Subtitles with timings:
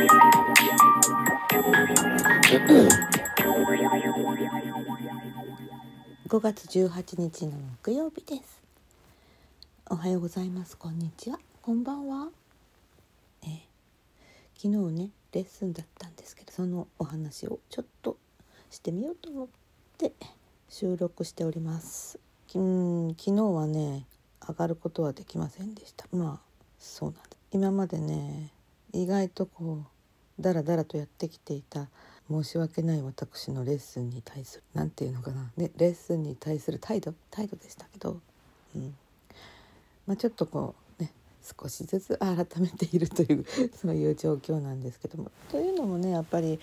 [0.00, 0.08] 5
[6.40, 8.62] 月18日の木曜日です。
[9.90, 10.78] おはようございます。
[10.78, 11.38] こんにちは。
[11.60, 12.30] こんばんは、
[13.42, 13.50] えー
[14.56, 18.16] 昨日ねレッスンだったんですけどそのお話をちょっと
[18.70, 19.48] してみようと思っ
[19.98, 20.14] て
[20.70, 22.18] 収録しております。
[22.54, 24.06] うん昨日はね
[24.48, 26.06] 上がることはできませんでした。
[26.10, 26.46] まあ
[26.78, 28.50] そうなんです今までね
[28.92, 29.84] 意外とこ
[30.38, 31.88] うだらだらとやってきていた
[32.30, 38.20] 申し訳ない私のレッスンに対する何て言うのかな、ね、レッスンに対する態度態度でしたけど、
[38.76, 38.94] うん。
[40.06, 41.12] まあ、ちょっとこうね
[41.42, 45.30] 少しずつ改めているという そういう状況なんですけども。
[45.50, 46.58] というのもねやっぱり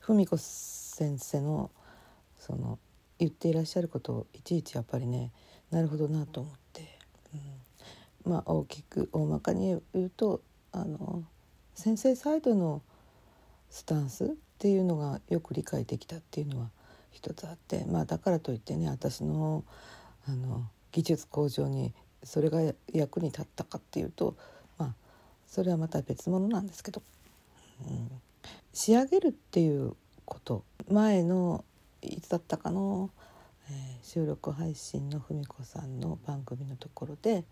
[0.00, 1.70] 文子先生の
[2.38, 2.78] その
[3.18, 5.30] 言っていらっしゃることをいちいちやっぱりね
[5.70, 6.98] なるほどなと思って、
[8.24, 11.22] うん、まあ大きく大まかに言うとあの
[11.74, 12.82] 先生サイドの
[13.70, 16.70] スタンスっていうのがよく理解できたっていうのは
[17.10, 19.64] 一つあってまあだからといってね私の
[20.26, 22.60] あの技術向上にそれが
[22.92, 24.36] 役に立ったかっていうと
[24.78, 24.94] まあ
[25.46, 27.02] それはまた別物なんですけど、
[27.88, 28.10] うん、
[28.72, 29.94] 仕上げるっていう
[30.24, 31.64] こと前の
[32.02, 33.10] いつだったかの、
[33.68, 37.44] えー収録配信の文子さんの番組のところで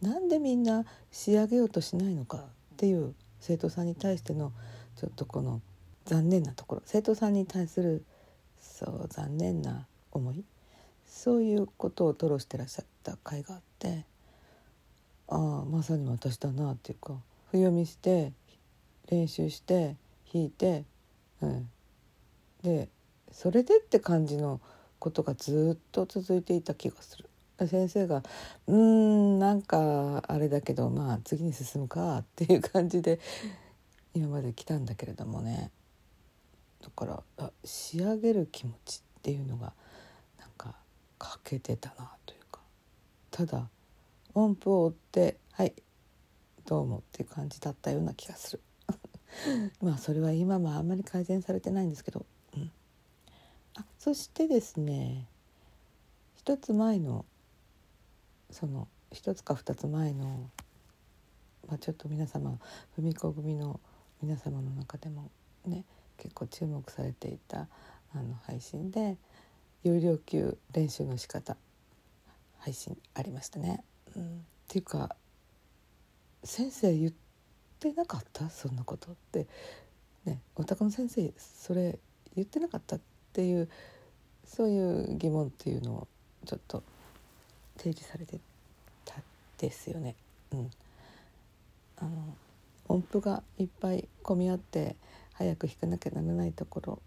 [0.00, 2.44] なんでみんな仕上げようとしないのか
[2.78, 4.52] っていう生徒さんに対しての
[4.94, 5.60] ちょっとこの
[6.04, 8.04] 残念なところ生徒さんに対する
[8.60, 10.44] そう残念な思い
[11.04, 14.04] そういうことを吐露してらっしゃった回があって
[15.26, 17.14] ああまさに私だなっていうか
[17.50, 18.32] 譜読みして
[19.10, 19.96] 練習して
[20.32, 20.84] 弾いて、
[21.40, 21.68] うん、
[22.62, 22.88] で
[23.32, 24.60] それでって感じの
[25.00, 27.27] ことがずっと続いていた気がする。
[27.66, 28.22] 先生が
[28.68, 33.18] 「うんなんかあれだけどまあ次に進むか」っていう感じで
[34.14, 35.70] 今まで来たんだけれどもね。
[36.80, 39.72] だからあ仕上げる気持ちっていうのが
[40.38, 40.76] なんか
[41.18, 42.60] 欠けてたなというか。
[43.30, 43.68] ただ
[44.34, 45.74] 音符を追って「はい
[46.64, 48.62] どうも」っていう感じだったような気がする。
[49.82, 52.24] まあそれは今もあんまり改善されてないんですけど、
[52.56, 52.70] うん、
[53.74, 55.28] あそしてですね
[56.34, 57.26] 一つ前の
[58.50, 60.50] その一つか二つ前の、
[61.68, 62.58] まあ、ちょっと皆様
[62.96, 63.80] 文子組の
[64.22, 65.30] 皆様の中でも
[65.66, 65.84] ね
[66.16, 67.68] 結構注目されていた
[68.14, 69.16] あの配信で
[69.84, 71.56] 有料級練習の仕方
[72.58, 73.84] 配信ありましたね。
[74.16, 74.26] うん、っ
[74.66, 75.14] ていうか
[76.42, 77.12] 先生言っ
[77.78, 78.48] てなかった？
[78.50, 79.46] そんなことって。
[80.24, 81.98] ねお宅の先生それ
[82.34, 83.00] 言ってなかったっ
[83.32, 83.68] ていう
[84.44, 86.08] そういう疑問っていうのを
[86.44, 86.82] ちょっと
[87.78, 88.38] 提示されて
[89.04, 89.14] た
[89.58, 90.14] ですよね。
[90.52, 90.70] うん、
[91.96, 92.10] あの
[92.88, 94.96] 音符がいっぱい混み合って
[95.34, 97.02] 早く弾かなきゃならないところ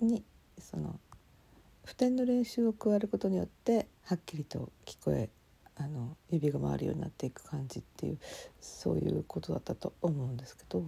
[0.00, 0.22] に
[0.58, 0.98] その
[1.84, 5.28] 付点の練習を加えることによってはっきりと聞こえ
[5.76, 8.18] あの指が回るようになっていく感じっていう
[8.60, 10.84] そういうことだったと思うんですけど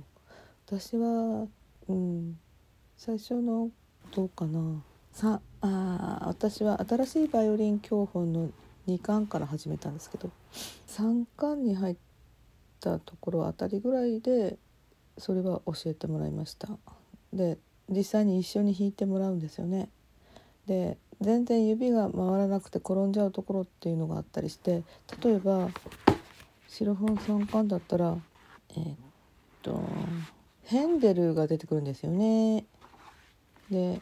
[0.66, 1.46] 私は、
[1.88, 2.38] うん、
[2.96, 3.70] 最初の
[4.14, 4.82] どうかな
[5.12, 8.50] さあ私は新しいバイオリン教本の
[8.98, 10.30] 2巻から始めたんですけど
[10.88, 11.96] 3巻に入っ
[12.80, 14.58] たところあたりぐらいで
[15.18, 16.68] それは教えてもらいました。
[17.32, 17.58] で
[17.88, 19.88] 実際に一緒に弾いてもらうんですよね。
[20.66, 24.84] で全然指が回らなくて転んじゃうところっていうのがあったりして
[25.22, 25.68] 例えば
[26.68, 28.16] 白本3巻だったら
[28.70, 28.96] えーっ
[29.62, 29.82] と
[30.64, 32.64] ヘンデルが出てくるんですよね。
[33.70, 34.00] で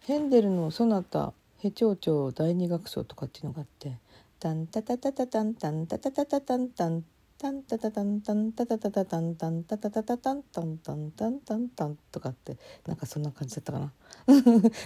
[0.00, 3.98] ヘンデルのソナタヘ長調第二楽章とかっていうのがあって
[4.38, 7.02] タンタタタタタンタンタタタタタンタン
[7.36, 13.92] タンタタタンタンタタタタタンタンタタタタタンタンタンタンタンタンとかってなんかそんな感じだったかな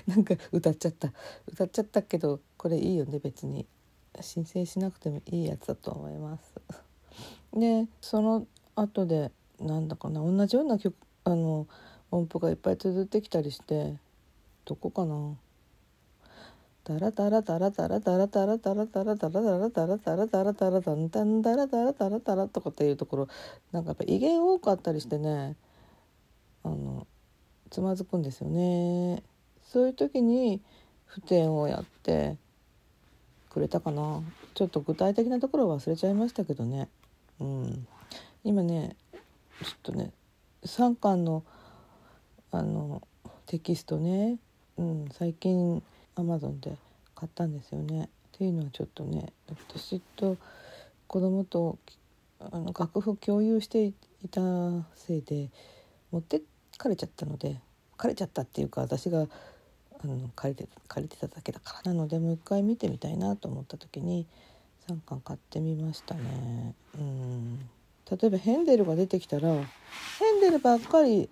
[0.06, 1.12] なんか歌っちゃった
[1.47, 3.66] 歌っちゃったけどこれいいよね別に
[4.22, 6.55] 申請しなくてもいいやつだと思います
[7.53, 8.47] でその
[8.77, 9.31] 後で
[9.61, 10.94] なんだかな同じような曲
[11.25, 11.67] あの
[12.11, 13.94] 音符がいっぱい続いてきたりして
[14.64, 15.35] どこかな
[16.84, 23.29] ダラダラダラダラダラダラダラダラダラダラダラダラダラダラダンダンダラダラダラダラとかっていうところ
[23.70, 25.55] なんかやっぱ威厳多かったりしてね
[26.64, 27.06] あの
[27.70, 29.23] つまずくんですよね
[29.62, 30.61] そういう時に
[31.06, 32.37] 普天をやって
[33.49, 34.20] くれたかな
[34.55, 36.88] ちょっと具体的なところは忘れちゃいましたけどね
[37.38, 37.87] うん
[38.43, 38.96] 今ね
[39.62, 40.11] ちょっとね
[40.64, 41.44] 3巻の
[42.50, 43.02] あの
[43.46, 44.38] テキストね、
[44.76, 45.81] うん、最近
[46.14, 46.76] アマゾンで
[47.14, 48.05] 買ったんですよね。
[48.05, 50.37] っていうのはちょっとね私と
[51.06, 51.79] 子供と
[52.41, 53.94] あの楽譜共有してい
[54.31, 54.41] た
[54.97, 55.50] せいで
[56.11, 56.43] 持って
[56.79, 57.61] かれちゃったので
[57.97, 59.26] かれちゃったっていうか私が
[60.03, 64.26] あの借りて借りてただけだからなのでもう一回見てみたいなと思った時に
[64.88, 66.75] 3巻買ってみましたね。
[66.99, 67.69] うん
[68.11, 69.59] 例えばヘンデルが出てきたらヘ
[70.37, 71.31] ンデルばっかり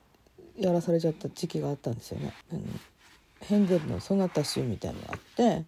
[0.56, 2.32] やらされちゃった時期があったんですよね。
[2.52, 2.80] うん、
[3.50, 5.64] ヘンデルの「そなた集」みたいのがあって、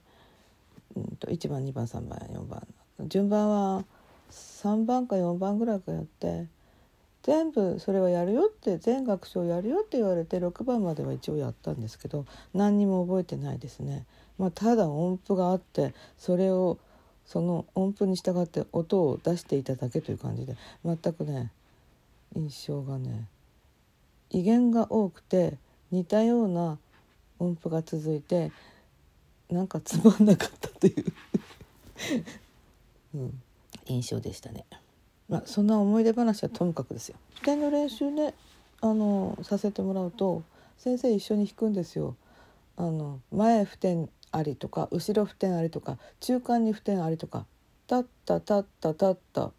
[0.95, 2.65] うんと、1番2番3番4番
[3.09, 3.85] 順番は
[4.31, 6.47] 3番か4番ぐらいかやって
[7.25, 12.25] 全部それはやるよって全楽章やるよって言われて6番までは一応やったんですけど
[12.55, 14.07] 何にも覚えてないですね。
[14.39, 16.79] まあ、ただ音符があってそれを
[17.27, 21.51] その音符に従って音を出していただけという感じで全くね
[22.37, 23.29] 印象がね
[24.31, 25.59] 威厳が多くて
[25.91, 26.79] 似たような
[27.43, 28.53] 音符が続いて
[29.51, 31.05] なんかつまんなかったという
[33.15, 33.43] うん、
[33.87, 34.65] 印象でしたね。
[35.29, 37.17] まあ、そんな思い出話はともかくですよ。
[37.35, 38.35] 譜点の練習ね
[38.81, 40.43] あのさせてもらうと
[40.79, 42.17] 先生一緒に弾くんですよ。
[42.77, 47.47] あの前譜点ありとか後ろ譜点ありとか中間に譜点ありとか
[47.87, 49.53] 「タッタタッタタッタ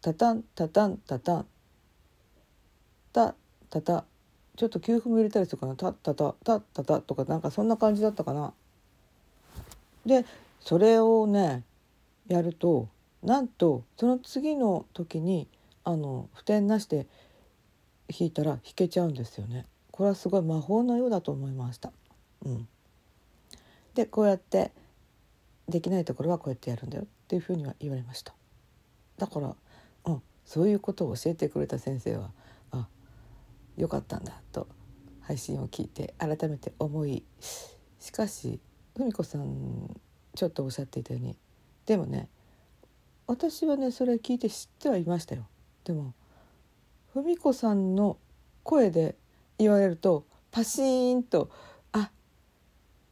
[0.00, 1.46] タタンタタンタタン
[3.12, 3.34] タ
[3.70, 4.04] タタ」
[4.60, 8.52] ちょっと休符も入れたりするかな「タッタタタッタタ」とかなんかそんな感じだったかな。
[10.04, 10.26] で
[10.60, 11.64] それをね
[12.28, 12.86] やると
[13.22, 15.48] なんとその次の時に
[15.82, 17.06] あの譜点なしで
[18.06, 19.64] 弾いたら弾けちゃうんですよね。
[19.92, 21.90] これはすごい魔法のようだと思いました。
[22.44, 22.68] うん、
[23.94, 24.72] でこうやって
[25.70, 28.34] できないところはこうやってやるんだよっていうふうには言われました。
[29.16, 29.56] だから、
[30.04, 32.30] うん、そういうことを教えてくれた先生は
[33.80, 34.68] よかったんだと
[35.22, 37.24] 配信を聞いて改めて思い
[37.98, 38.60] しかし
[38.94, 39.98] 文子さん
[40.34, 41.36] ちょっとおっしゃっていたように
[41.86, 42.28] でもね
[43.26, 45.46] 私はねそれ聞いて知ってはいましたよ。
[45.84, 46.14] でも
[47.14, 48.18] 文子さんの
[48.64, 49.16] 声で
[49.56, 51.48] 言われるとパシーンと
[51.92, 52.10] あ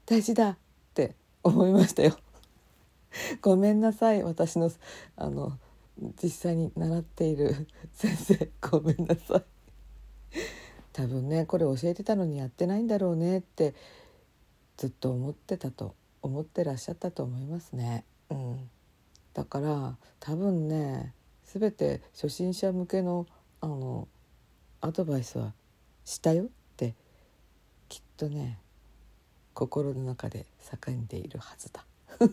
[0.06, 0.56] 大事だっ
[0.94, 1.14] て
[1.44, 2.16] 思いましたよ。
[3.40, 4.70] ごめんなさい私の
[5.16, 5.58] あの
[6.22, 9.44] 実際に習っている先生ごめんなさい。
[10.98, 13.72] 多分ねこれ教えてたのにやってないんだろうねって
[14.76, 18.04] ずっと思ってたと思ってらっしゃったと思いますね。
[18.30, 18.68] うん、
[19.32, 21.14] だから多分ね
[21.44, 23.28] 全て初心者向けの
[23.60, 24.08] あの
[24.80, 25.52] アドバイスは
[26.04, 26.46] したよっ
[26.76, 26.96] て
[27.88, 28.58] きっとね
[29.54, 31.86] 心の中で叫んでいるはずだ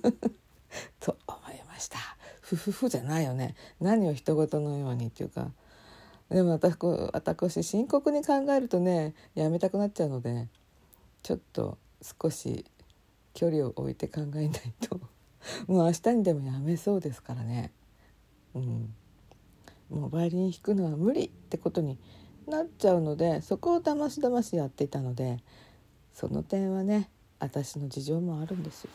[1.00, 2.00] と思いました。
[2.42, 5.52] ふふふじゃないよね何を人事のようにっていうか
[6.30, 6.60] でも
[7.14, 10.48] 私深刻に考えるとねやめたくなっちゃうので
[11.22, 12.66] ちょっと少し
[13.34, 15.00] 距離を置いて考えないと。
[15.68, 17.72] もう明日にでもやめそうですからね。
[18.56, 18.94] うん、
[19.90, 22.00] もうバイオリン弾くのは無理ってことに
[22.48, 25.40] なっちゃうのでそこをだましだましやっていたので
[26.14, 28.90] その点はね私の事情もあるんですよ。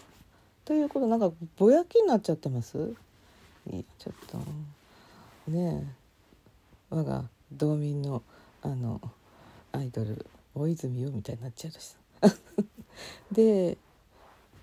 [0.65, 2.94] ということなんかぼやきになっちゃってます？
[3.71, 4.38] いやちょっと。
[5.50, 6.00] ね
[6.90, 8.22] 我が道民の
[8.62, 9.00] あの
[9.72, 11.96] アイドル大泉洋みたいになっちゃ うとし
[13.32, 13.78] で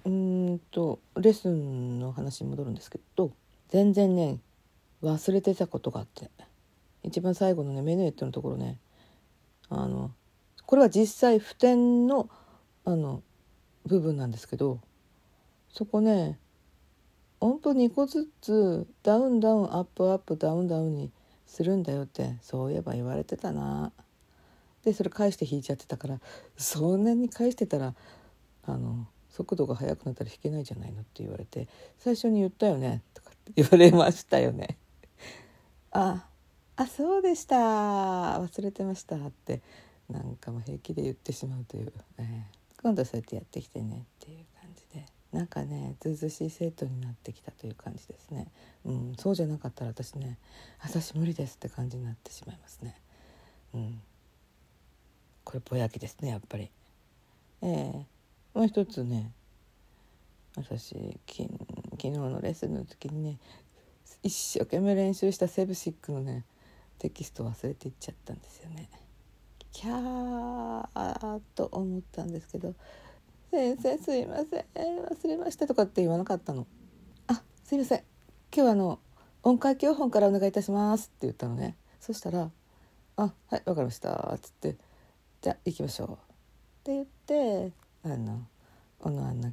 [0.05, 3.31] うんとレッスンの話に戻るんですけど
[3.69, 4.39] 全然ね
[5.01, 6.29] 忘れてたことがあって。
[7.07, 8.77] 一番最後のねメヌエットのところね
[9.69, 10.11] あの
[10.65, 12.29] これは実際普天の
[12.83, 13.23] あの
[13.85, 14.79] 部分なんですけど
[15.69, 16.37] そこね
[17.39, 21.11] 音符2個ずつダウンダウンアップアップダウンダウンに
[21.47, 23.91] するんだよってそういえば言われてたな。
[24.83, 26.19] でそれ返して弾いちゃってたから
[26.55, 27.93] そんなに返してたら
[28.65, 34.77] あの速度が速くなったら弾けないじゃないのって言われて最初に言ったよねとかって言われましたよね。
[35.91, 36.27] あ
[36.75, 37.55] あそうでした。
[37.55, 39.61] 忘れてましたって
[40.09, 44.56] なんかも平気で言ってしまうという、えー、今度はそうやってやってきてねっていう。
[45.31, 48.47] なんかねずうずしい生徒になってきたという感じですね、
[48.85, 50.37] うん、そうじゃなかったら私ね
[50.81, 52.95] 私無理ですって感じになってしまいますね。
[53.73, 54.01] うん。
[55.43, 56.69] これぼやきですねやっぱり。
[57.61, 58.05] ええ。
[58.55, 59.31] ー、もう一つね
[60.55, 61.43] 私き
[61.91, 63.37] 昨日のレッスンの時にね
[64.23, 66.45] 一生懸命練習したセブシックのね
[66.99, 68.89] テキスト忘れていっちゃったんですよね。
[69.71, 72.73] キャーと思ったんですけど
[73.57, 74.65] 先生すいません。
[74.75, 76.67] 忘れました」とかって言わなかったの
[77.25, 78.03] 「あすいません。
[78.53, 78.99] 今日はあの
[79.41, 81.75] 音階教本からお願いいたします」って言ったのね。
[81.99, 82.51] そしたら
[83.17, 84.77] 「あはいわかりました」っつって
[85.41, 86.15] 「じゃあ行きましょう」っ
[86.83, 87.73] て言って
[88.03, 88.45] あの
[88.99, 89.51] 小野アンナ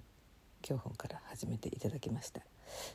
[0.60, 2.42] 教本から始めていただきました。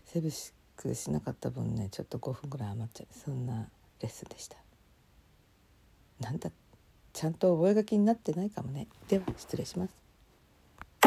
[0.05, 3.07] セブシックしなかった分ねちょっと5分ぐらい余っちゃう。
[3.17, 3.67] そんな
[3.99, 4.57] レッスンでした。
[6.19, 6.51] なんだ
[7.13, 8.87] ちゃんと覚書になってないかもね。
[9.07, 9.98] では失礼します。